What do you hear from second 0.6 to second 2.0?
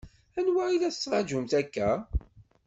i la tettṛaǧumt akka?